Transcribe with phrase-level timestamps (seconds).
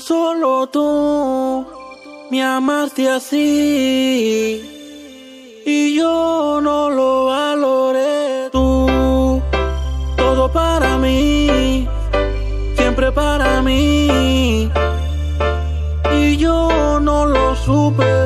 [0.00, 1.66] Solo tú
[2.30, 4.62] me amaste así
[5.66, 8.48] y yo no lo valoré.
[8.52, 9.42] Tú,
[10.16, 11.86] todo para mí,
[12.76, 14.70] siempre para mí
[16.12, 18.17] y yo no lo supe.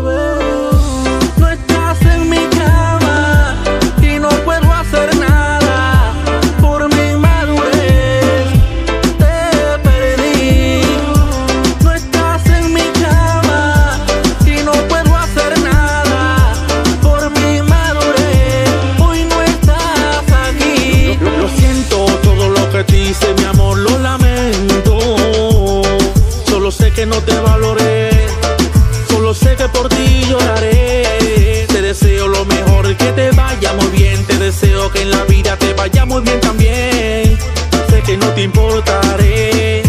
[27.03, 28.11] que no te valoré.
[29.09, 31.67] Solo sé que por ti lloraré.
[31.67, 34.25] Te deseo lo mejor, que te vaya muy bien.
[34.25, 37.37] Te deseo que en la vida te vaya muy bien también.
[37.91, 39.83] Sé que no te importaré,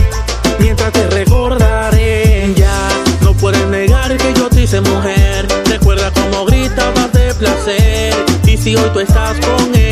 [0.57, 2.51] mientras te recordaré.
[2.55, 2.89] Ya
[3.21, 5.45] no puedes negar que yo te hice mujer.
[5.65, 8.15] Recuerda cómo gritabas de placer.
[8.47, 9.82] Y si hoy tú estás con él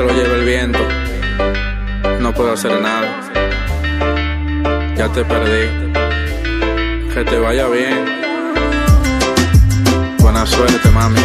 [0.00, 0.78] se lo lleve el viento.
[2.20, 3.06] No puedo hacer nada.
[4.96, 5.92] Ya te perdí.
[7.12, 8.06] Que te vaya bien.
[10.18, 11.20] Buena suerte, mami.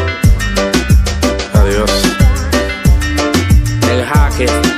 [1.53, 1.91] Adiós.
[3.90, 4.75] El jaque.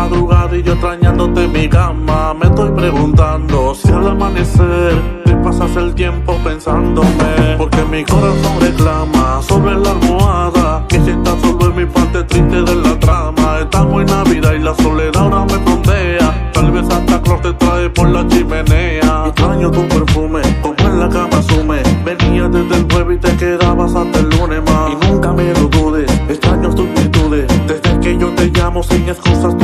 [0.00, 2.34] madrugada y yo extrañándote en mi cama.
[2.34, 4.94] Me estoy preguntando si al amanecer
[5.24, 7.56] te pasas el tiempo pensándome.
[7.58, 10.86] Porque mi corazón reclama sobre la almohada.
[10.88, 13.58] Que si estás solo en mi parte triste de la trama.
[13.60, 16.50] Estamos en Navidad y la soledad ahora me frontea.
[16.54, 19.24] Tal vez Santa Claus te trae por la chimenea.
[19.26, 21.82] Extraño tu perfume, como en la cama sume.
[22.04, 24.92] Venías desde el jueves y te quedabas hasta el lunes más.
[24.92, 27.46] Y nunca me lo dudes, extraño tus virtudes.
[27.66, 29.54] Desde que yo te llamo sin excusas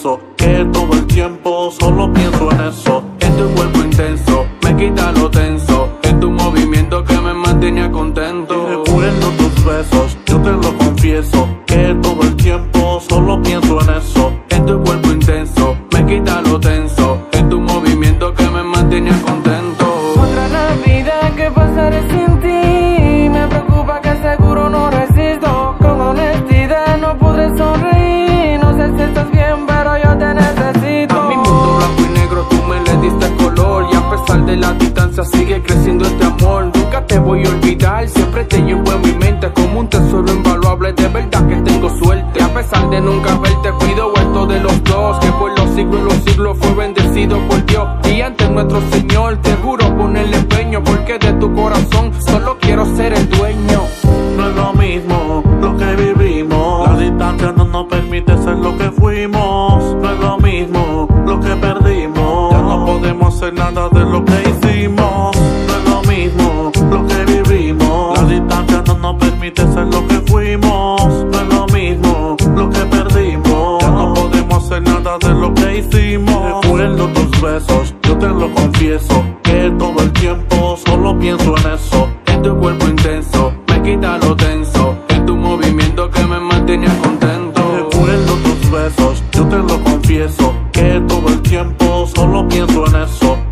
[0.00, 0.39] 说。
[42.90, 45.18] De nunca verte, pido esto de los dos.
[45.20, 47.88] Que por los siglos los siglos fue bendecido por Dios.
[48.12, 53.12] Y ante nuestro Señor, te juro ponerle empeño, porque de tu corazón solo quiero ser
[53.12, 53.82] el dueño.
[54.36, 56.88] No es lo mismo lo que vivimos.
[56.88, 59.94] La distancia no nos permite ser lo que fuimos.
[59.96, 62.52] No es lo mismo lo que perdimos.
[62.52, 63.88] Ya no podemos hacer nada
[89.32, 90.54] Yo te lo confieso.
[90.72, 93.49] Que todo el tiempo solo pienso en eso.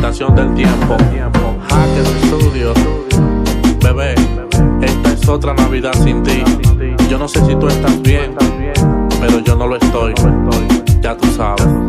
[0.00, 0.96] Habitación del tiempo.
[1.68, 2.72] Jaques Studio.
[3.82, 4.14] Bebé,
[4.80, 6.42] esta es otra Navidad sin ti.
[7.10, 8.34] Yo no sé si tú estás bien,
[9.20, 10.14] pero yo no lo estoy.
[11.02, 11.79] Ya tú sabes.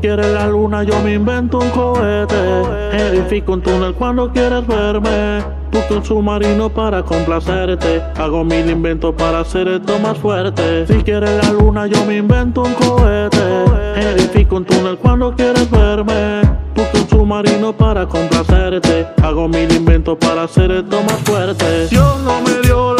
[0.00, 2.36] Quieres la luna, yo me invento un cohete.
[2.92, 5.44] Edifico un túnel cuando quieres verme.
[5.70, 8.02] Busco un submarino para complacerte.
[8.16, 10.86] Hago mil inventos para hacer esto más fuerte.
[10.86, 13.64] Si quieres la luna, yo me invento un cohete.
[13.96, 16.42] Edifico un túnel cuando quieres verme.
[16.74, 19.06] Busco un submarino para complacerte.
[19.22, 21.88] Hago mil inventos para hacer esto más fuerte.
[21.88, 22.99] Dios no me dio la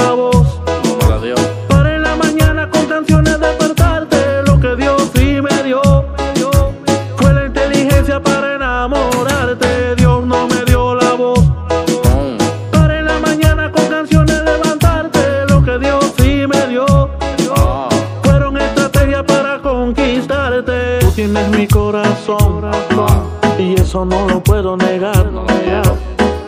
[23.59, 25.31] Y eso no lo puedo negar.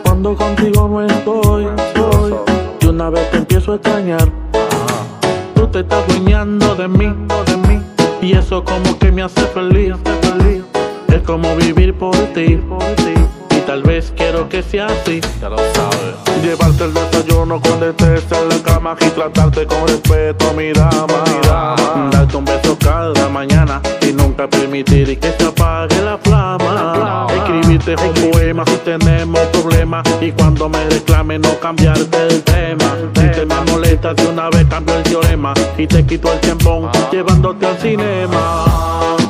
[0.03, 1.67] Cuando contigo no estoy.
[2.81, 4.31] Y una vez te empiezo a extrañar.
[5.55, 7.13] Tú te estás dueñando de mí.
[8.21, 9.95] Y eso como que me hace feliz.
[11.07, 12.59] Es como vivir por ti,
[13.65, 15.21] tal vez quiero que sea así.
[15.41, 16.43] Ya lo sabes.
[16.43, 21.23] Llevarte el desayuno cuando estés en la cama y tratarte con respeto, mi dama.
[22.11, 27.27] Darte un beso cada mañana y nunca permitir que se apague la flama.
[27.29, 32.97] Escribirte un poema si tenemos problemas y cuando me reclame no cambiarte el tema.
[33.15, 36.89] Si te me molesta de una vez cambio el teorema y te quito el tiempo
[37.11, 39.22] llevándote al cinema.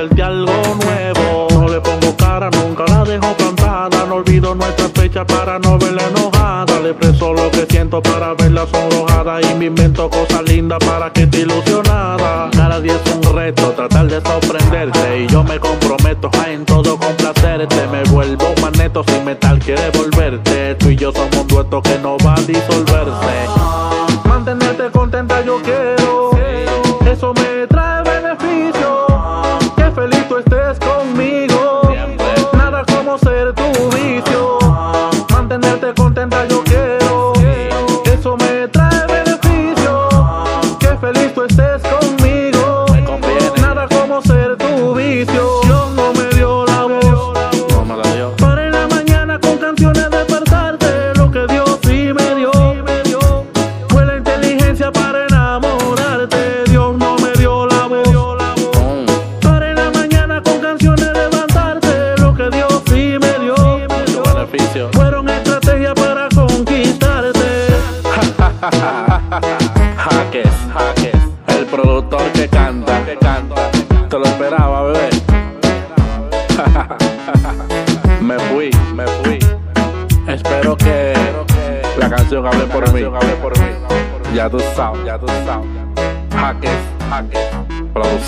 [0.00, 0.52] Hacerte algo
[0.84, 1.48] nuevo.
[1.50, 4.06] No le pongo cara, nunca la dejo plantada.
[4.06, 6.80] No olvido nuestra fecha para no verla enojada.
[6.80, 9.40] Le expreso lo que siento para verla sonrojada.
[9.42, 12.50] Y me invento cosas lindas para que esté ilusionada.
[12.52, 16.98] Cada día es un reto tratar de sorprenderte Y yo me comprometo a en todo
[16.98, 20.74] complacerte Me vuelvo magneto sin metal quiere volverte.
[20.76, 22.89] Tú y yo somos un dueto que no va a disolverse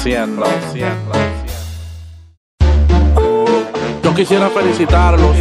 [0.02, 0.42] Produciendo.
[4.02, 5.36] Yo quisiera felicitarlos,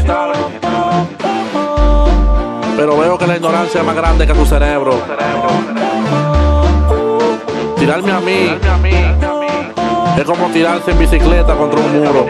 [2.78, 5.02] pero veo que la ignorancia es más grande que tu cerebro.
[7.80, 8.52] Tirarme a mí
[10.18, 12.28] es como tirarse en bicicleta contra un muro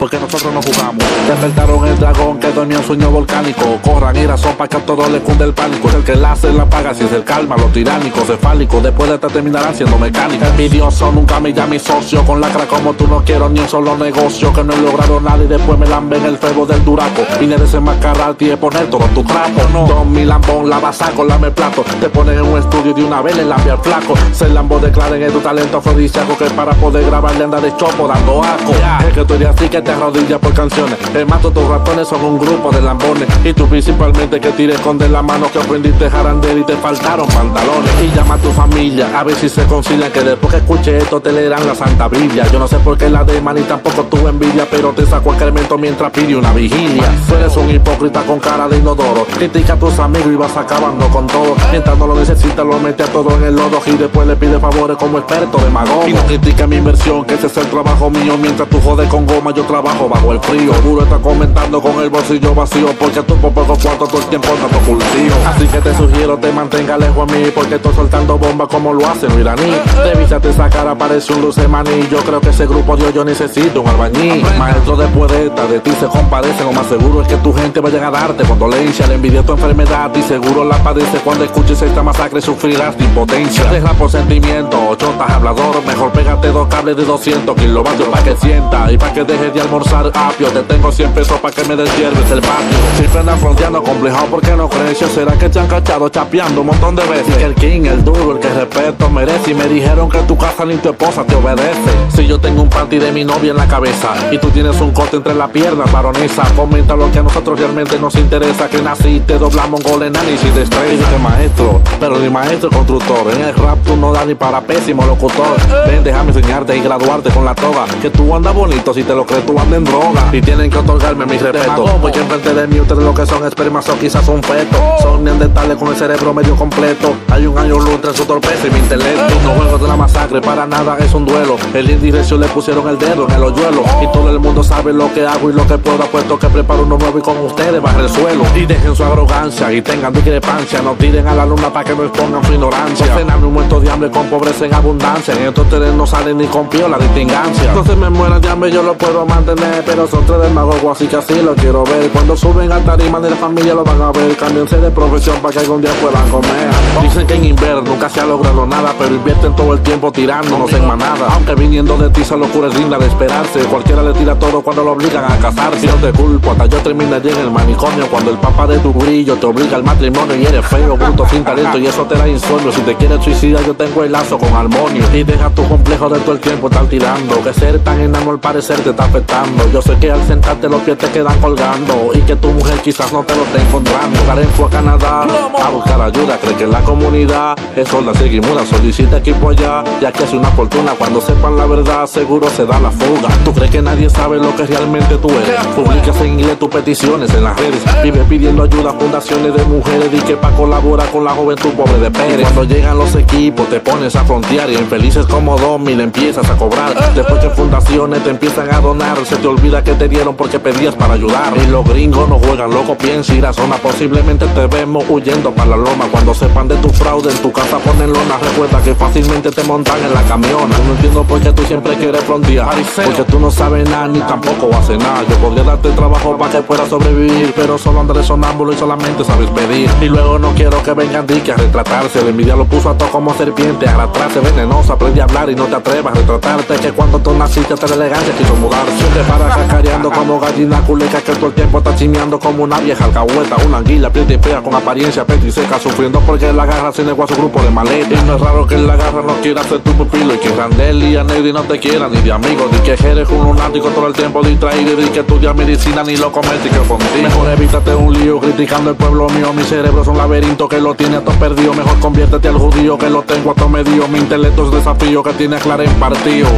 [0.00, 1.04] porque nosotros no jugamos.
[1.28, 3.78] Despertaron el dragón que dormía un sueño volcánico.
[3.84, 5.88] Corran y razón para que a todos les cunde el pánico.
[5.88, 8.82] Es el que la hace la paga, si es el calma, los tiránicos, cefálicos.
[8.82, 10.48] Después de esta terminarán siendo mecánicos.
[10.48, 12.24] Envidioso, nunca me llame socio.
[12.24, 14.50] Con lacra como tú no quiero ni un solo negocio.
[14.54, 17.22] Que no he logrado nada y después me lamben el febo del duraco.
[17.38, 19.60] Vine de desenmascararte y de poner todo tu trapo.
[19.70, 21.84] No, Don mi lambón, la basaco, lame plato.
[22.00, 24.14] Te ponen en un estudio de una vez, le lambia al flaco.
[24.32, 26.38] Se lambo declaren en tu talento afrodisíaco.
[26.38, 28.72] Que para poder grabar le anda de chopo dando aco.
[29.06, 30.96] Es que tú eres así que te rodillas por canciones.
[31.14, 33.28] El mato tus ratones son un grupo de lambones.
[33.44, 37.26] Y tú principalmente que tires con de la mano que aprendiste jarander y te faltaron
[37.28, 37.90] pantalones.
[38.02, 40.10] Y llama a tu familia a ver si se concilian.
[40.12, 42.46] Que después que escuche esto te leerán la Santa Biblia.
[42.52, 45.78] Yo no sé por qué la de ni tampoco tuve envidia, pero te saco elemento
[45.78, 47.10] mientras pide una vigilia.
[47.28, 49.24] Tú eres un hipócrita con cara de inodoro.
[49.34, 51.56] Critica a tus amigos y vas acabando con todo.
[51.70, 54.58] Mientras no lo necesitas, lo mete a todo en el lodo y después le pide
[54.58, 56.04] favores como experto de mago.
[56.06, 58.36] Y no critica mi inversión, que ese es el trabajo mío.
[58.40, 60.74] Mientras tú jodes con goma, yo trabajo bajo el frío.
[60.74, 64.48] Seguro está comentando con el bolsillo vacío porque tú por poco cuarto todo el tiempo
[64.48, 65.34] ando cultivo.
[65.46, 69.06] Así que te sugiero te mantenga lejos a mí porque estoy soltando bombas como lo
[69.06, 69.72] hacen los iraní.
[70.04, 72.08] Revísate esa cara, parece un luce maní.
[72.10, 74.42] Yo creo que ese grupo Dios yo necesito un albañil.
[74.58, 76.66] Maestro de poeta, de ti se compadecen.
[76.66, 79.06] Lo más seguro es que tu gente vaya a darte condolencia.
[79.06, 83.64] Le envidia tu enfermedad y seguro la padece cuando escuches esta masacre sufrirás de impotencia.
[83.64, 85.84] Deja por sentimiento, chotas hablador.
[85.86, 89.60] Mejor pégate dos cables de 200 kilovatios para que sienta y para que dejes de
[89.70, 90.48] almorzar apio.
[90.48, 92.78] Te tengo 100 pesos para que me despiertes el patio.
[92.96, 95.08] Siempre andan fronteando complejo porque no creció.
[95.08, 97.36] ¿Será que te han cachado chapeando un montón de veces?
[97.36, 99.52] Que el king, el duro, el que respeto merece.
[99.52, 101.90] Y me dijeron que tu casa ni tu esposa te obedece.
[102.12, 104.90] Si yo tengo un panty de mi novia en la cabeza y tú tienes un
[104.90, 108.68] corte entre las piernas, baronesa, comenta lo que a nosotros realmente nos interesa.
[108.68, 111.08] Que naciste, doblamos gol en análisis de estrella.
[111.08, 113.32] Que maestro, pero ni maestro constructor.
[113.34, 115.56] En el rap tú no das ni para pésimo locutor.
[115.86, 117.84] Ven, déjame enseñarte y graduarte con la toga.
[118.02, 120.28] Que tú andas bonito, si te lo crees, tú andas en droga.
[120.32, 121.84] Y tienen que otorgarme mi respeto.
[122.00, 124.80] Porque enfrente de mí ustedes lo que son espermas o quizás son fetos.
[125.00, 127.14] Son neandertales con el cerebro medio completo.
[127.30, 129.34] Hay un año luz entre su torpeza y mi intelecto.
[129.42, 131.56] No juego de la masacre, para nada es un duelo.
[131.74, 133.82] El indirecto le pusieron el dedo en el hoyuelo.
[134.02, 136.02] Y todo el mundo sabe lo que hago y lo que puedo.
[136.02, 138.44] Apuesto que preparo uno nuevo y con ustedes bajo el suelo.
[138.54, 140.82] Y dejen su arrogancia y tengan discrepancia.
[140.82, 143.06] No tiren a la luna para que no expongan su ignorancia.
[143.16, 145.34] Cename un muerto de hambre con pobreza en abundancia.
[145.34, 147.68] En estos ustedes no salen ni con piola la distingancia.
[147.68, 149.24] Entonces me mueran de hambre, yo lo puedo
[149.56, 152.08] Pero son tres demagogos, así que así lo quiero ver.
[152.10, 154.36] Cuando suben a tarima de la familia lo van a ver.
[154.36, 156.70] Cámbiense de profesión para que algún día puedan comer.
[157.02, 160.72] Dicen que en invierno nunca se ha logrado nada, pero invierten todo el tiempo tirándonos
[160.72, 161.26] en manada.
[161.32, 163.60] Aunque viniendo de ti esa locura es digna de esperarse.
[163.64, 165.86] Cualquiera le tira todo cuando lo obligan a casarse.
[165.86, 168.06] No te culpo, hasta yo terminaría en el manicomio.
[168.08, 171.42] Cuando el papá de tu brillo te obliga al matrimonio y eres feo, bruto, sin
[171.42, 172.70] talento y eso te da insomnio.
[172.72, 175.04] Si te quieres suicidar, yo tengo el lazo con armonio.
[175.12, 177.40] Y deja tu complejo de todo el tiempo estar tirando.
[177.42, 179.39] Que ser tan enano al parecer te está afectando.
[179.72, 182.10] Yo sé que al sentarte los pies te quedan colgando.
[182.14, 184.20] Y que tu mujer quizás no te lo esté encontrando.
[184.26, 185.26] Karen fue a Canadá
[185.62, 186.38] a buscar ayuda.
[186.38, 188.64] Cree que en la comunidad es solda seguimura.
[188.66, 190.92] Solicita equipo allá, ya que es una fortuna.
[190.98, 193.28] Cuando sepan la verdad, seguro se da la fuga.
[193.44, 195.66] ¿Tú crees que nadie sabe lo que realmente tú eres?
[195.74, 197.82] Publicas en inglés tus peticiones en las redes.
[198.02, 200.08] Vive pidiendo ayuda a fundaciones de mujeres.
[200.12, 202.48] Y que pa' colaborar con la juventud pobre de Pérez.
[202.52, 204.70] Cuando llegan los equipos, te pones a frontear.
[204.70, 207.14] Y infelices como Domi le empiezas a cobrar.
[207.14, 210.96] Después que fundaciones te empiezan a donar, se te olvida que te dieron porque pedías
[210.96, 211.52] para ayudar.
[211.56, 213.76] Y los gringos no juegan loco, piensa y razona.
[213.76, 216.06] Posiblemente te vemos huyendo para la loma.
[216.10, 218.38] Cuando sepan de tu fraude en tu casa ponen lona.
[218.42, 220.76] Recuerda que fácilmente te montan en la camiona.
[220.84, 222.70] No entiendo por qué tú siempre quieres frontear.
[223.04, 225.22] Porque tú no sabes nada ni tampoco haces nada.
[225.28, 227.52] Yo podría darte trabajo para que puedas sobrevivir.
[227.54, 229.88] Pero solo andaré sonámbulo y solamente sabes pedir.
[230.00, 232.20] Y luego no quiero que vengan dique a retratarse.
[232.24, 233.88] La envidia lo puso a todo como serpiente.
[233.88, 234.94] A arrastrarse venenosa.
[234.94, 236.74] Aprende a hablar y no te atrevas a retratarte.
[236.78, 239.09] Que cuando tú naciste te elegancia quiso mudarse.
[239.14, 243.06] Te para cacareando como gallina culeca que todo el tiempo está chimeando como una vieja
[243.06, 243.56] alcahueta.
[243.66, 247.26] Una anguila prieta y fea con apariencia seca Sufriendo porque la garra se negó a
[247.26, 248.22] su grupo de maletas.
[248.22, 250.34] Y no es raro que la garra no quiera ser tu pupilo.
[250.34, 252.70] Y que Randel y Anedi no te quieran ni de amigos.
[252.70, 254.92] Ni que eres un lunático todo el tiempo distraído.
[255.00, 257.22] Y que estudias medicina ni lo comes y que contigo.
[257.22, 259.52] Mejor evítate un lío criticando el pueblo mío.
[259.52, 261.74] Mi cerebro es un laberinto que lo tiene a todo perdido.
[261.74, 264.06] Mejor conviértete al judío que lo tengo a todo medio.
[264.06, 266.48] Mi intelecto es desafío que tiene Clara en partido.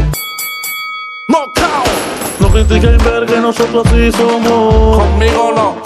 [2.41, 4.99] No critiquen ver que nosotros sí somos.
[4.99, 5.77] Conmigo no.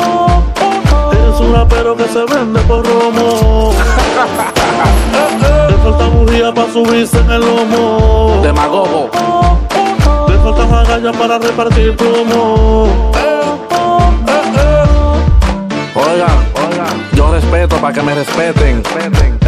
[1.12, 3.73] Eres un rapero que se vende por romo.
[5.69, 8.41] Le falta bujía para subirse en el lomo.
[8.43, 9.11] Demagogo.
[10.29, 13.12] Le falta agallas para repartir plomo.
[15.95, 16.38] Oigan,
[16.71, 18.83] oigan, yo respeto para que me respeten.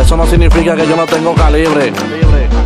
[0.00, 1.92] Eso no significa que yo no tengo calibre.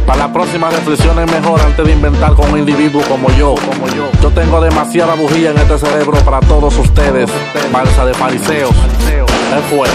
[0.06, 3.54] Para las próximas reflexiones mejor antes de inventar con un individuo como yo.
[3.54, 4.11] Como yo.
[4.23, 7.30] Yo tengo demasiada bujía en este cerebro para todos ustedes.
[7.73, 8.75] Balsa de fariseos.
[9.06, 9.88] ¿Qué fue?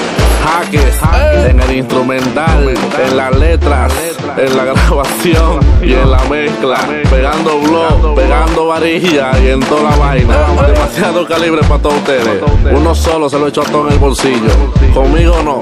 [0.43, 1.01] Jaques
[1.49, 3.91] en el instrumental, en las letras,
[4.37, 6.79] en la grabación y en la mezcla.
[7.09, 10.35] Pegando blog, pegando varilla y en toda la vaina.
[10.67, 12.41] Demasiado calibre para todos ustedes.
[12.71, 14.51] Uno solo se lo echó todo en el bolsillo.
[14.93, 15.59] Conmigo no.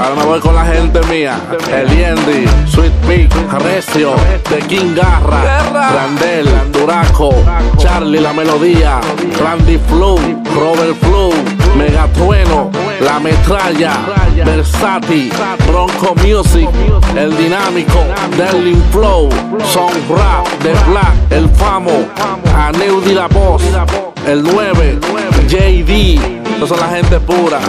[0.00, 1.40] Ahora me voy con la gente mía.
[1.72, 4.14] El Yendi, Sweet Peak, Recio,
[4.48, 7.30] The King Garra, Randel, Duraco,
[7.78, 9.00] Charlie La Melodía,
[9.40, 10.16] Randy Flu,
[10.54, 11.32] Robert Flu,
[11.76, 13.92] Megatrueno, La Metralla,
[14.44, 15.30] Versati,
[15.66, 16.68] Bronco Music,
[17.16, 18.04] El Dinámico,
[18.36, 19.28] Derlin Flow,
[19.64, 22.06] Son Rap, The Black, El Famo,
[22.56, 23.62] Aneudi La Voz,
[24.26, 24.98] El 9,
[25.48, 26.47] JD.
[26.58, 27.60] Esas son la gente pura,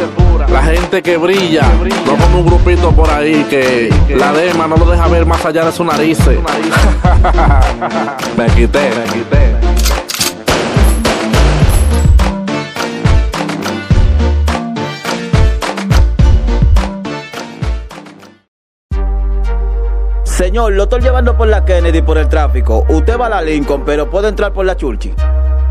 [0.51, 1.61] la gente que brilla,
[2.07, 5.65] no como un grupito por ahí que la dema no lo deja ver más allá
[5.65, 6.39] de su narices.
[8.35, 9.55] me quité, me quité.
[20.23, 22.85] Señor, lo estoy llevando por la Kennedy por el tráfico.
[22.89, 25.13] Usted va a la Lincoln, pero puede entrar por la Churchill.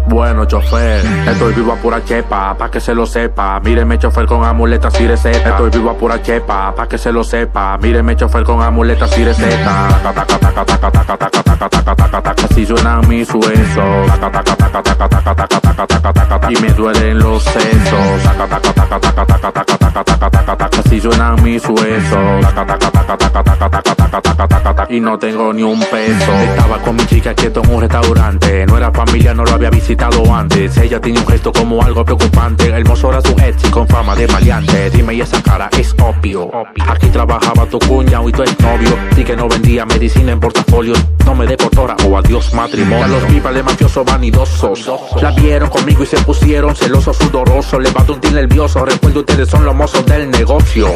[0.06, 3.60] Bueno, chofer, estoy vivo a pura chepa, pa' que se lo sepa.
[3.60, 5.50] Míreme, chofer, con amuletas y receta.
[5.50, 7.76] Estoy vivo a pura chepa, pa' que se lo sepa.
[7.78, 9.88] Míreme, chofer, con amuletas y receta.
[12.42, 14.10] Así suenan mis huesos.
[16.48, 18.24] Y me duelen los sesos.
[20.78, 22.46] Así suenan mis huesos.
[24.88, 26.32] Y no tengo ni un peso.
[26.32, 28.64] Estaba con mi chica quieto en un restaurante.
[28.66, 29.97] No era familia, no lo había visitado
[30.38, 30.76] antes.
[30.78, 32.66] Ella tenía un gesto como algo preocupante.
[32.68, 34.90] Era su ex y con fama de maleante.
[34.90, 36.50] Dime, y esa cara es obvio.
[36.86, 38.96] Aquí trabajaba tu cuñado y tu exnovio.
[39.14, 40.98] Sí que no vendía medicina en portafolios.
[41.24, 43.04] No me dé cotora o adiós matrimonio.
[43.04, 44.90] A los pipas de mafiosos vanidosos.
[45.20, 47.82] La vieron conmigo y se pusieron celosos, sudorosos.
[47.82, 48.84] Le bato un tin nervioso.
[48.84, 50.88] Recuerdo ustedes son los mozos del negocio.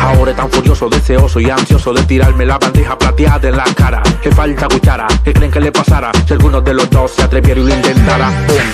[0.00, 4.02] Ahora tan furioso, deseoso y ansioso de tirarme la bandeja plateada de la cara.
[4.22, 6.10] Que falta cuchara, que creen que le pasara.
[6.26, 8.27] Si alguno de los dos se atrevieron y lo intentara.
[8.28, 8.68] Бум.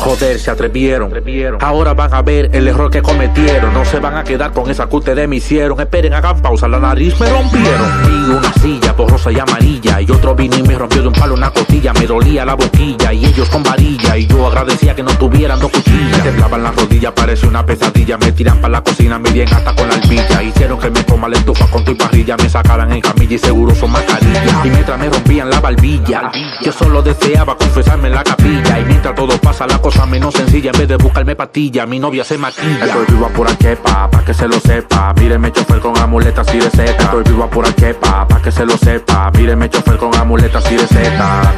[0.00, 1.12] Joder, se atrevieron.
[1.60, 3.74] Ahora van a ver el error que cometieron.
[3.74, 5.78] No se van a quedar con esa que ustedes me hicieron.
[5.78, 8.02] Esperen, hagan pausa, la nariz me rompieron.
[8.06, 10.00] Vi una silla borrosa y amarilla.
[10.00, 11.92] Y otro vino y me rompió de un palo una costilla.
[11.92, 14.16] Me dolía la boquilla y ellos con varilla.
[14.16, 16.16] Y yo agradecía que no tuvieran dos cuchillas.
[16.16, 18.16] Me temblaban las rodillas, parecía una pesadilla.
[18.16, 20.42] Me tiran para la cocina, me dieron hasta con la albilla.
[20.42, 22.38] Hicieron que me coma la estufa con tu parrilla.
[22.38, 24.64] Me sacaran en camilla y seguro son mascarillas.
[24.64, 26.32] Y mientras me rompían la barbilla,
[26.62, 28.78] yo solo deseaba confesarme en la capilla.
[28.78, 30.70] Y mientras todo pasa, la cosa menos sencilla.
[30.72, 32.84] En vez de buscarme patilla, mi novia se maquilla.
[32.84, 35.12] Estoy vivo a pura chepa, pa' que se lo sepa.
[35.14, 37.02] Míreme, chofer con amuletas y receta.
[37.02, 39.30] Estoy vivo a pura chepa, pa' que se lo sepa.
[39.32, 41.54] Míreme, chofer con amuletas y receta.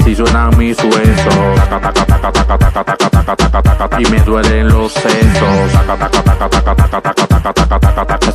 [0.00, 1.34] Así suenan mis huesos.
[3.98, 5.74] Y me duelen los sesos.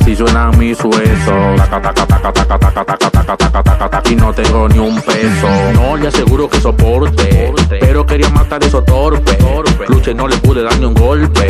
[0.00, 1.60] Así suenan mis huesos.
[4.10, 5.48] Y no tengo ni un peso.
[5.74, 7.41] No le aseguro que soporte.
[7.68, 9.36] Pero quería matar esos torpes.
[9.88, 11.46] Luché no le pude dar ni un golpe.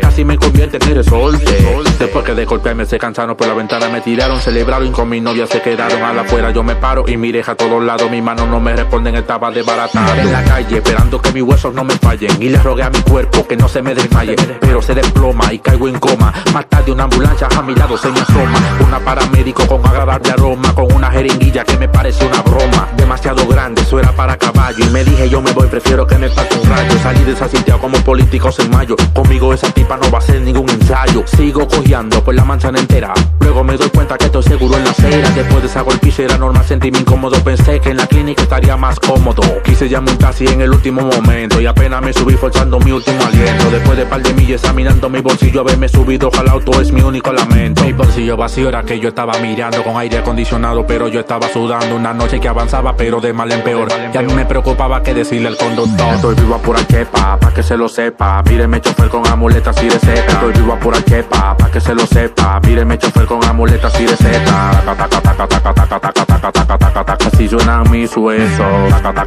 [0.00, 1.84] Casi me convierte en resorte.
[1.98, 5.20] Después que de golpearme se cansaron por la ventana, me tiraron, celebraron y con mi
[5.20, 6.50] novia se quedaron a la afuera.
[6.50, 8.10] Yo me paro y miré a todos lados.
[8.10, 10.14] Mis manos no me responden, estaba desbaratado.
[10.14, 12.30] En la calle, esperando que mis huesos no me fallen.
[12.40, 14.36] Y le rogué a mi cuerpo que no se me desmaye.
[14.60, 16.32] Pero se desploma y caigo en coma.
[16.52, 18.58] Más tarde una ambulancia a mi lado se me asoma.
[18.86, 20.74] Una paramédico con agradable aroma.
[20.74, 22.88] Con una jeringuilla que me parece una broma.
[22.96, 24.84] Demasiado grande, eso era para caballo.
[24.84, 26.96] Y me dije yo me voy, prefiero que me pase un rayo.
[27.02, 28.94] Salí de esa sitio como políticos en mayo.
[29.12, 31.24] Conmigo esa tipa no va a ser ningún ensayo.
[31.26, 33.12] Sigo cojeando por la manzana entera.
[33.40, 35.28] Luego me doy cuenta que estoy seguro en la acera.
[35.30, 37.36] Después de esa golpiza era normal sentirme incómodo.
[37.42, 39.42] Pensé que en la clínica estaría más cómodo.
[39.64, 41.60] Quise llamar un taxi en el último momento.
[41.60, 43.70] Y apenas me subí forzando mi último aliento.
[43.72, 47.32] Después de par de millas examinando mi bolsillo, haberme subido al auto es mi único
[47.32, 47.82] lamento.
[47.82, 50.86] Mi bolsillo vacío era que yo estaba mirando con aire acondicionado.
[50.86, 53.88] Pero yo estaba sudando una noche que avanzaba, pero de mal en peor.
[54.12, 56.14] Y a mí me preocupaba que decirle al conductor.
[56.14, 58.42] Estoy vivo a pura chepa, pa' que se lo sepa.
[58.42, 60.32] Míreme, chofer con amuletas y receta.
[60.32, 62.60] Estoy vivo a pura chepa, pa' que se lo sepa.
[62.60, 64.82] Míreme, chofer con amuletas y receta.
[64.84, 67.90] Ta, ta, ta, ta, ta, ta, ta, ta, ta, ta, ta, taca, taca, si suenan
[67.90, 69.24] mis huesos, taca,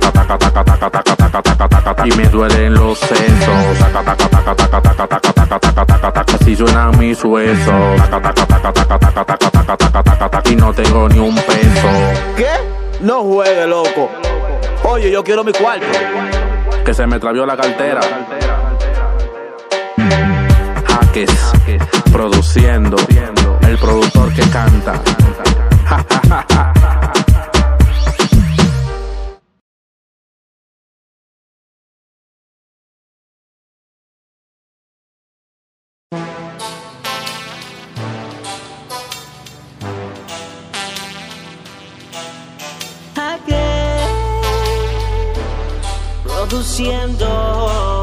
[2.06, 4.94] y me duelen los sesos, taca, si taca, taca,
[9.88, 11.90] taca, taca, y no tengo ni un peso.
[12.36, 12.46] ¿Qué?
[13.02, 14.10] No juegue, loco.
[14.84, 15.86] Oye, yo quiero mi cuarto.
[16.86, 18.02] Que se me travió la cartera.
[20.88, 21.32] Jaques,
[22.12, 22.98] produciendo,
[23.62, 25.02] el productor que canta.
[46.50, 47.97] Produciendo.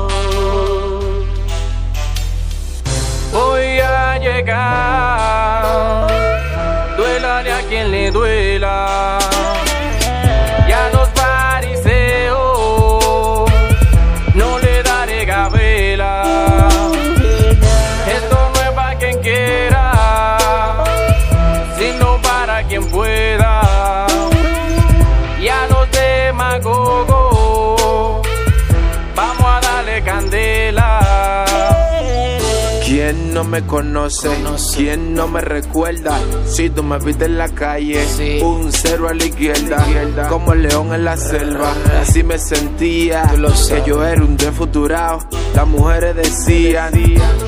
[33.44, 34.28] No me conoce?
[34.74, 36.18] ¿Quién no me recuerda?
[36.46, 40.94] Si tú me viste en la calle, un cero a la izquierda, como el león
[40.94, 41.74] en la selva.
[42.00, 43.24] Así me sentía,
[43.68, 45.26] que yo era un desfuturado.
[45.54, 46.92] Las mujeres decían,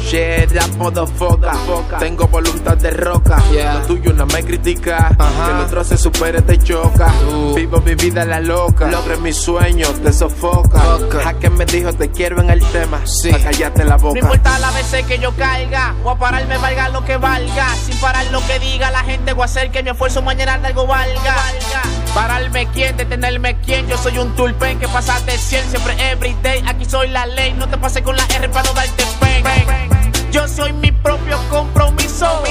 [0.01, 1.51] shit, that motherfucker.
[1.99, 3.43] Tengo voluntad de roca.
[3.75, 7.13] Lo tuyo no me critica, que el otro se supere te choca.
[7.55, 11.35] Vivo mi vida la loca, logré mis sueños, te sofoca.
[11.41, 14.21] que me dijo te quiero en el tema, pa' callarte la boca.
[14.21, 17.75] No importa las veces que yo caiga, o a pararme valga lo que valga.
[17.77, 20.87] Sin parar lo que diga la gente, voy a hacer que mi esfuerzo mañana algo
[20.87, 21.37] valga.
[22.15, 23.87] Pararme quién, detenerme quién.
[23.89, 26.63] Yo soy un tulpen que pasa de 100, siempre everyday.
[26.67, 29.45] Aquí soy la ley, no te pases con la R para no darte pen.
[30.31, 32.43] Yo soy mi propio compromiso.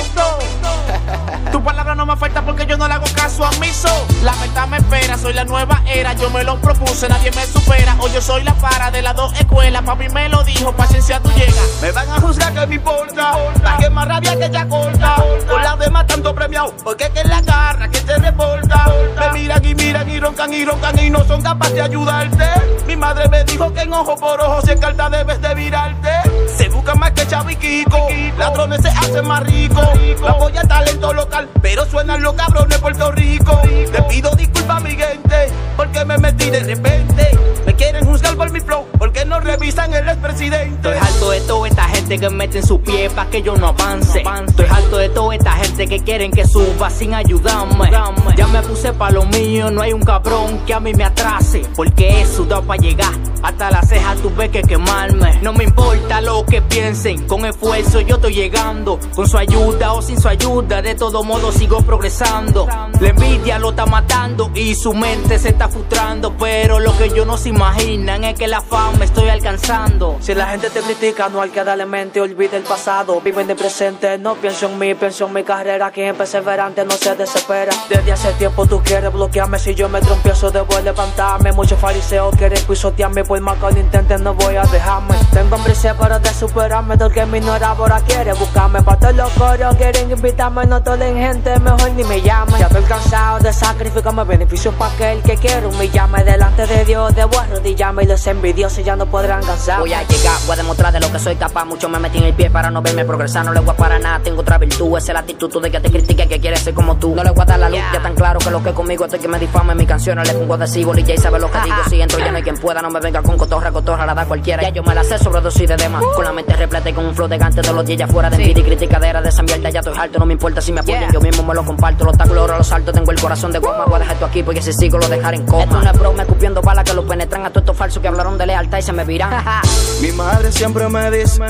[1.55, 3.87] Tu palabra no me falta porque yo no le hago caso a miso.
[4.23, 6.11] La meta me espera, soy la nueva era.
[6.11, 7.95] Yo me lo propuse, nadie me supera.
[7.99, 9.81] O yo soy la para de las dos escuelas.
[9.83, 11.79] Papi me lo dijo, paciencia tú llegas.
[11.81, 15.15] Me van a juzgar que me importa, la que más rabia que ya corta.
[15.49, 18.93] Con la demás tanto premiado, porque que la garra que se reporta.
[19.17, 22.49] Me miran y miran y roncan y roncan y no son capaces de ayudarte.
[22.85, 26.09] Mi madre me dijo que en ojo por ojo si es carta debes de virarte.
[26.57, 27.25] Se busca más que
[27.59, 29.87] Kiko, ladrones se hacen más ricos.
[30.27, 33.61] Apoya el talento local, pero suenan los cabrones de Puerto Rico.
[33.63, 37.37] Le pido disculpas a mi gente, porque me metí de repente.
[37.65, 40.75] Me quieren juzgar por mi flow, porque no revisan el expresidente.
[40.75, 43.67] Estoy harto de toda esta gente que mete en su pie pa' que yo no
[43.69, 44.23] avance.
[44.47, 47.91] Estoy harto de toda esta gente que quieren que suba sin ayudarme.
[48.35, 51.63] Ya me puse pa' lo mío, no hay un cabrón que a mí me atrase.
[51.75, 53.13] Porque he sudado pa' llegar.
[53.45, 55.39] Hasta la ceja tuve que quemarme.
[55.43, 58.99] No me importa lo que piensen, con esfuerzo yo estoy llegando.
[59.13, 62.67] Con su ayuda o sin su ayuda, de todo modo sigo progresando.
[62.99, 66.35] La envidia lo está matando y su mente se está frustrando.
[66.39, 70.17] Pero lo que yo no se imaginan es que la fama estoy alcanzando.
[70.21, 73.21] Si la gente te critica, no hay que darle mente, olvide el pasado.
[73.21, 75.91] Vive en el presente, no pienso en mí, pienso en mi carrera.
[75.91, 77.71] Quien perseverante no se desespera.
[77.89, 79.59] Desde hace tiempo tú quieres bloquearme.
[79.59, 81.51] Si yo me trompiezo, debo levantarme.
[81.51, 83.23] Muchos fariseos quieren pisotearme.
[83.23, 85.15] Por más que lo intenten, no voy a dejarme.
[85.31, 86.95] Tengo sed para de superarme.
[86.95, 88.81] El que me ignora ahora quiere buscarme.
[88.81, 90.65] Para todos los coros quieren invitarme.
[90.65, 92.55] No tolen gente, mejor ni me llamen.
[92.57, 96.23] Ya estoy cansado de sacrificarme beneficios para aquel que quiero humillarme.
[96.23, 98.03] Delante de Dios, debo arrodillarme.
[98.03, 99.79] Y los envidiosos ya no podrán cansar.
[99.79, 101.65] Voy a llegar, voy a demostrar de lo que soy capaz.
[101.65, 103.45] Mucho me metí en el pie para no verme progresar.
[103.45, 104.97] No le voy a para nada, tengo otra virtud.
[104.97, 107.13] Esa es la actitud de que te critique, que quiere ser como tú.
[107.15, 109.19] No le voy a dar la luz, ya tan claro que lo que conmigo estoy
[109.19, 109.75] que me difame.
[109.75, 110.97] Mis canciones le pongo adhesivo.
[110.97, 111.75] Y ya sabe lo que digo.
[111.89, 114.25] Si entro ya no hay quien pueda, no me venga con cotorra, cotorra, la da
[114.25, 114.63] cualquiera.
[114.63, 116.03] Ya yo me la sé sobre dosis de demás.
[116.15, 118.37] Con la mente repleta y con un flow de gante todos los días fuera de
[118.37, 119.69] envidia y criticadera de esa mierda.
[119.69, 121.11] Ya estoy alto, no me importa si me apoyan.
[121.11, 122.05] Yo mismo me lo comparto.
[122.05, 123.85] Los tacos, los los saltos, tengo el corazón de goma.
[123.85, 125.63] Voy a dejar esto aquí porque si sigo lo dejaré en coma.
[125.63, 128.37] Esto no es broma, escupiendo balas que lo penetran a todos estos falsos que hablaron
[128.37, 129.43] de lealtad y se me viran.
[130.01, 131.41] Mi madre siempre me dice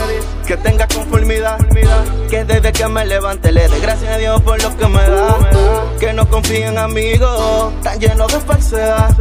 [0.46, 1.58] que tenga conformidad,
[2.30, 5.38] que desde que me levante le dé gracias a Dios por lo que me da,
[6.00, 9.16] que no confíen en amigos, tan llenos de falsedad.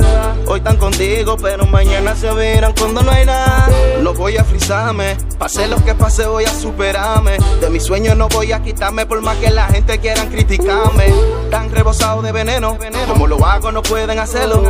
[0.46, 2.32] Hoy están contigo, pero mañana se
[2.78, 3.68] cuando no hay nada.
[4.00, 7.38] No voy a frizarme, pase lo que pase voy a superarme.
[7.60, 11.12] De mis sueños no voy a quitarme por más que la gente quieran criticarme.
[11.50, 12.76] Tan rebosado de veneno,
[13.08, 14.62] como lo hago no pueden hacerlo.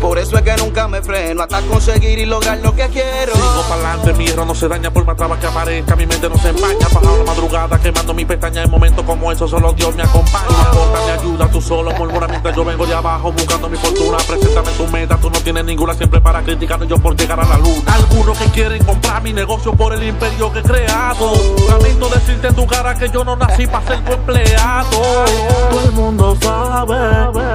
[0.00, 3.32] Por eso es que nunca me freno hasta conseguir y lograr lo que quiero.
[3.32, 5.96] Sigo pa'lante, mi hierro no se daña por más trabas que aparezca.
[5.96, 6.88] Mi mente no se empaña.
[6.92, 8.62] Bajado la madrugada, quemando mi pestaña.
[8.62, 10.62] En momentos como esos, solo Dios me acompaña.
[10.68, 14.18] Aporta, me ayuda tú solo, murmura mientras yo vengo de abajo buscando mi fortuna.
[14.26, 17.58] Preséntame tu meta, tú no tienes ninguna siempre para criticarnos yo por llegar a la
[17.58, 17.82] luz.
[17.86, 21.32] Algunos que quieren comprar mi negocio por el imperio que he creado.
[21.68, 25.24] Lamento decirte en tu cara que yo no nací para ser tu empleado.
[25.70, 26.94] Todo el mundo sabe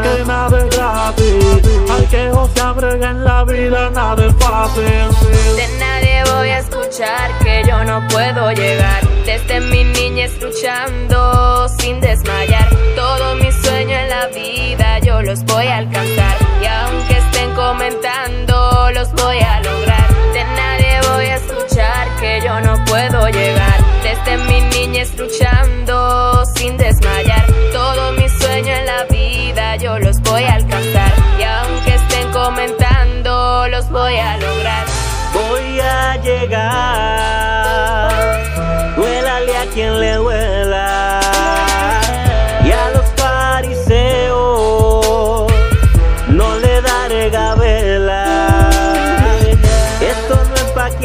[0.03, 1.89] que nada es gratis.
[1.89, 4.83] Hay que se abre en la vida, nada es fácil.
[5.55, 9.07] De nadie voy a escuchar que yo no puedo llegar.
[9.25, 12.69] Desde mi niñez luchando sin desmayar.
[12.95, 16.46] Todos mis sueños en la vida yo los voy a alcanzar.
[17.67, 20.07] Comentando, los voy a lograr.
[20.31, 23.77] De nadie voy a escuchar que yo no puedo llegar.
[24.03, 25.86] Desde mi niñez luchando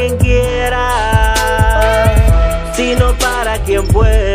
[0.03, 1.35] quien quiera,
[2.75, 4.32] sino para quien pueda.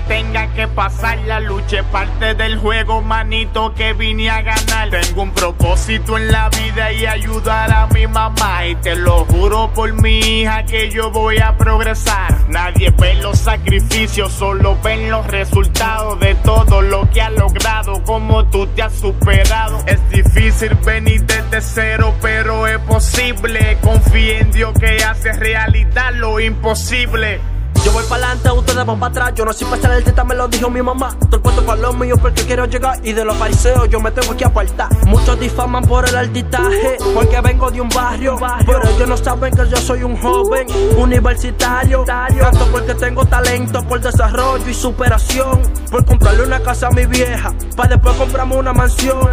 [0.00, 1.18] Tenga que pasar.
[1.26, 4.90] La lucha parte del juego, manito, que vine a ganar.
[4.90, 8.66] Tengo un propósito en la vida y ayudar a mi mamá.
[8.66, 12.48] Y te lo juro por mi hija que yo voy a progresar.
[12.48, 18.02] Nadie ve los sacrificios, solo ven los resultados de todo lo que has logrado.
[18.04, 19.82] Como tú te has superado.
[19.86, 23.78] Es difícil venir desde cero, pero es posible.
[23.82, 27.40] Confía en Dios que hace realidad lo imposible.
[27.88, 29.32] Yo voy para adelante, ustedes van para atrás.
[29.34, 31.16] Yo no soy echar el teta, me lo dijo mi mamá.
[31.20, 33.00] Todo el puesto para los míos porque quiero llegar.
[33.02, 34.90] Y de los fariseos yo me tengo que apartar.
[35.06, 38.36] Muchos difaman por el altitaje, porque vengo de un barrio.
[38.66, 40.66] Pero ellos no saben que yo soy un joven
[40.98, 42.04] universitario.
[42.04, 45.62] Tanto porque tengo talento, por desarrollo y superación.
[45.90, 49.30] Por comprarle una casa a mi vieja, para después comprarme una mansión.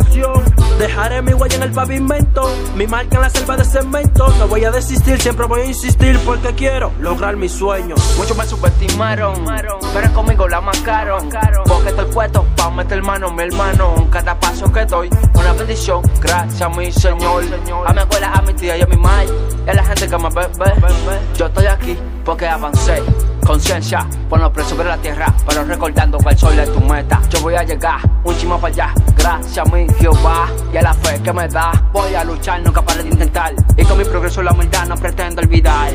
[0.80, 4.34] Dejaré mi huella en el pavimento, mi marca en la selva de cemento.
[4.39, 8.00] No voy a desistir, siempre voy a insistir porque quiero lograr mis sueños.
[8.45, 9.45] Me subestimaron,
[9.93, 11.29] pero conmigo la marcaron.
[11.65, 14.08] Porque estoy puesto pa' meter mano, mi hermano.
[14.12, 17.43] Cada paso que doy, una bendición, gracias a mi Señor.
[17.86, 19.29] A mi abuela, a mi tía y a mi madre.
[19.65, 21.19] Y a la gente que me ve, ve.
[21.36, 23.01] Yo estoy aquí porque avancé.
[23.45, 27.21] Conciencia, por los presos sobre la tierra, pero recordando que el sol es tu meta.
[27.29, 30.95] Yo voy a llegar un chimo para allá, gracias a mi Jehová y a la
[30.95, 31.71] fe que me da.
[31.93, 33.53] Voy a luchar, nunca pare de intentar.
[33.77, 35.91] Y con mi progreso la humildad no pretendo olvidar.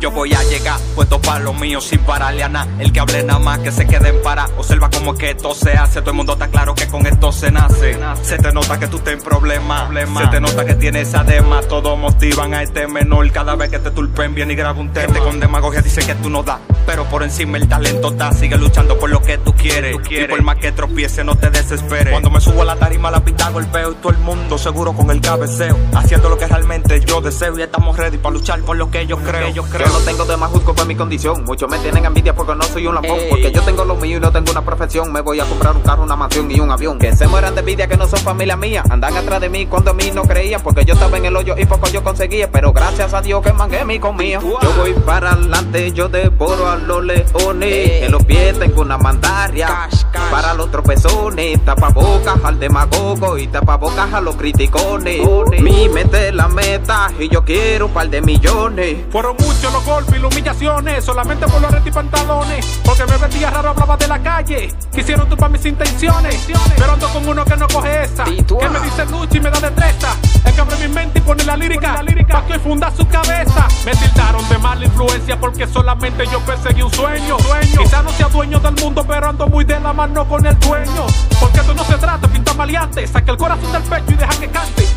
[0.00, 2.70] Yo voy a llegar, puesto para lo mío sin pararle a nada.
[2.78, 4.46] El que hable nada más que se quede en para.
[4.58, 6.00] Observa como que esto se hace.
[6.00, 7.98] Todo el mundo está claro que con esto se nace.
[8.22, 9.88] Se te nota que tú estás en problemas.
[10.18, 11.62] Se te nota que tienes adema.
[11.62, 13.30] Todos motivan a este menor.
[13.32, 15.06] Cada vez que te tulpen viene y graba un tema.
[15.06, 16.60] Gente con demagogia dice que tú no das.
[16.86, 18.32] Pero por encima el talento está.
[18.32, 19.96] Sigue luchando por lo que tú quieres.
[20.08, 22.10] Y por más que tropiece, no te desesperes.
[22.10, 23.92] Cuando me subo a la tarima, la pita golpeo.
[23.92, 25.76] Y todo el mundo seguro con el cabeceo.
[25.94, 27.58] Haciendo lo que realmente yo deseo.
[27.58, 29.48] Y estamos ready para luchar por lo que yo creo.
[29.50, 29.86] Yo creo.
[29.86, 31.44] Yo no tengo de más juzgo por mi condición.
[31.44, 33.18] Muchos me tienen envidia porque no soy un lambón.
[33.28, 35.12] Porque yo tengo lo mío y no tengo una profesión.
[35.12, 36.98] Me voy a comprar un carro, una mansión y un avión.
[36.98, 38.84] Que se mueran de envidia que no son familia mía.
[38.88, 40.62] Andan atrás de mí cuando a mí no creían.
[40.62, 42.50] Porque yo estaba en el hoyo y poco yo conseguía.
[42.50, 44.40] Pero gracias a Dios que mangué mi comida.
[44.40, 48.02] Yo voy para adelante, yo devoro a los leones.
[48.02, 49.88] En los pies tengo una mandaria.
[50.30, 55.20] Para los tropezones, tapabocas al demagogo y tapabocas a los criticones.
[55.60, 58.98] Mi mente es la meta y yo quiero un par de millones.
[59.10, 62.80] Fueron muchos los golpes y las humillaciones, solamente por los retos y pantalones.
[62.84, 64.74] Porque me vestía raro, hablaba de la calle.
[64.92, 66.46] Quisieron tumbar mis intenciones.
[66.76, 68.24] Pero ando con uno que no coge esa.
[68.24, 70.16] Que me dice lucha y me da destreza.
[70.44, 72.02] El que abre mi mente y pone la lírica.
[72.28, 73.68] Pa' que funda su cabeza.
[73.84, 77.36] Me tildaron de mala influencia porque solamente yo perseguí un sueño.
[77.78, 81.06] Quizá no sea dueño del mundo, pero ando muy de la mano con el dueño.
[81.40, 83.06] Porque esto no se trata de pintar maleante.
[83.06, 84.95] Saca el corazón del pecho y deja que cante.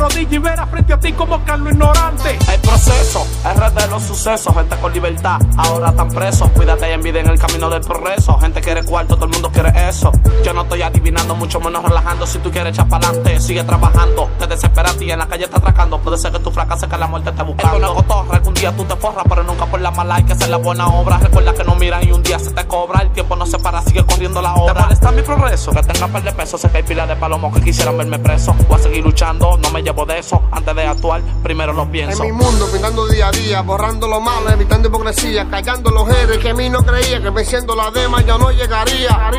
[0.00, 2.38] Rodillas y verás frente a ti como Carlos ignorante.
[2.52, 6.48] El proceso, R de los sucesos, gente con libertad, ahora están presos.
[6.50, 8.38] Cuídate y envidia en el camino del progreso.
[8.38, 10.10] Gente quiere cuarto, todo el mundo quiere eso.
[10.42, 12.26] Yo no estoy adivinando, mucho menos relajando.
[12.26, 14.30] Si tú quieres echar para adelante, sigue trabajando.
[14.38, 15.98] Te desesperas y en la calle te atracando.
[16.00, 17.76] Puede ser que tú fracases, que la muerte te buscando.
[17.76, 20.48] El cotorra, algún día tú te forras, pero nunca por la mala hay que hacer
[20.48, 21.18] la buena obra.
[21.18, 23.02] Recuerda que no miran y un día se te cobra.
[23.02, 24.74] El tiempo no se para, sigue corriendo la hora.
[24.74, 25.72] ¿Te molesta mi progreso?
[25.72, 28.54] Que tenga par de pesos, sé que hay pila de palomos que quisieran verme preso.
[28.68, 32.24] Voy a seguir luchando, no me llevo Por eso, antes de actuar, primero lo pienso.
[32.24, 36.38] En mi mundo, pintando día a día, borrando lo malo, evitando hipocresía, callando los héroes
[36.38, 39.30] que a mí no creía, que venciendo la dema yo no llegaría.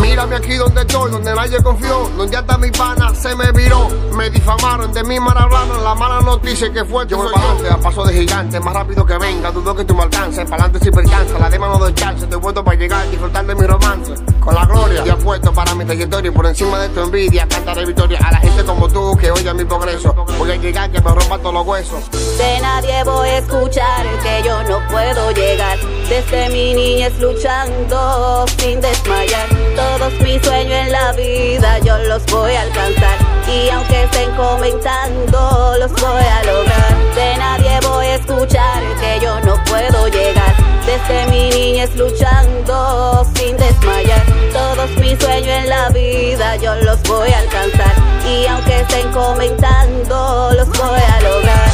[0.00, 3.88] Mírame aquí donde estoy, donde nadie confió, donde hasta mi pana se me viró.
[4.12, 7.06] Me difamaron, de mí mal hablaron, la mala noticia que fue.
[7.06, 9.94] Yo voy para adelante, a paso de gigante, más rápido que venga, dudo que tú
[9.94, 10.44] me alcances.
[10.48, 13.54] Para adelante si percansa, la dema no doy chance, estoy puesto para llegar, disfrutar de
[13.54, 14.14] mi romance.
[14.40, 17.84] Con la gloria, y apuesto para mi trayectoria, y por encima de tu envidia, cantaré
[17.84, 19.97] victoria a la gente como tú que oye mi progreso.
[20.04, 22.10] Voy a que me rompa todos los huesos.
[22.38, 25.78] De nadie voy a escuchar que yo no puedo llegar.
[26.08, 29.48] Desde mi niñez luchando sin desmayar.
[29.74, 33.37] Todos mis sueños en la vida yo los voy a alcanzar.
[33.50, 36.96] Y aunque estén comentando, los voy a lograr.
[37.14, 40.54] De nadie voy a escuchar que yo no puedo llegar.
[40.84, 44.22] Desde mi niñez luchando sin desmayar.
[44.52, 47.94] Todos mis sueños en la vida yo los voy a alcanzar.
[48.26, 51.68] Y aunque estén comentando, los voy a lograr.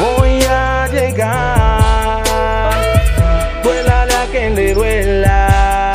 [0.00, 2.22] Voy a llegar,
[3.62, 5.92] duélale a quien le duela.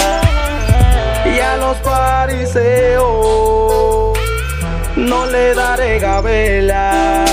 [1.25, 3.24] Y a los fariseos
[5.35, 7.25] le daré gabela.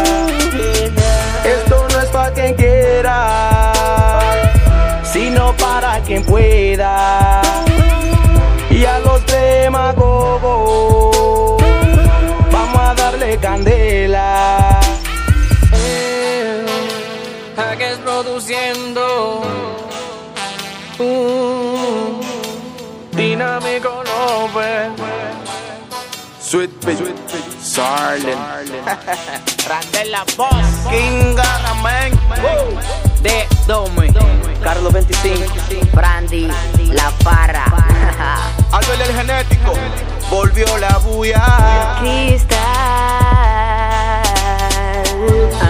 [1.44, 3.72] Esto no es para quien quiera,
[5.04, 7.42] sino para quien pueda.
[8.70, 10.42] Y a los demagogos
[12.50, 14.80] vamos a darle candela.
[17.56, 19.42] Hackers produciendo.
[20.98, 22.20] Uh,
[23.12, 24.90] dinámico López.
[26.52, 26.98] Sweet Beat,
[27.72, 28.36] Sarlen,
[29.66, 30.84] Randela Boss.
[30.90, 32.12] King Garamen.
[33.22, 34.12] De Dome.
[34.62, 35.86] Carlos 25.
[35.94, 36.48] Brandy.
[36.92, 37.64] La Parra.
[38.72, 39.72] Albert el genético.
[40.30, 41.96] Volvió la bulla.
[42.00, 42.60] Cristal.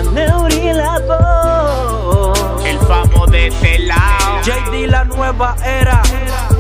[0.01, 2.65] Ameuri la voz.
[2.65, 4.43] El famo de este lado.
[4.43, 6.03] JD la nueva era,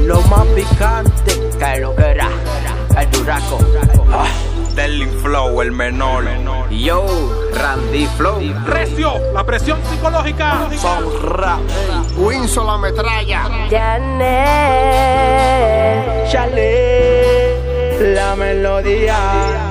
[0.02, 1.50] lo más picante.
[1.58, 2.28] Que lo que era.
[2.96, 3.58] El duraco.
[4.74, 6.24] Del Flow, el menor.
[6.70, 7.04] Yo,
[7.52, 8.40] Randy Flow.
[8.64, 10.68] Recio, la presión psicológica.
[10.80, 11.60] Son rap.
[12.16, 13.42] Winson la metralla.
[13.70, 14.32] Janet.
[16.30, 19.61] Chale, la melodía.